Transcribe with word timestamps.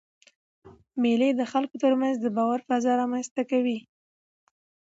مېلې 1.01 1.29
د 1.35 1.41
خلکو 1.51 1.75
ترمنځ 1.83 2.15
د 2.19 2.27
باور 2.37 2.59
فضا 2.67 2.91
رامنځ 3.01 3.27
ته 3.35 3.41
کوي. 3.51 3.77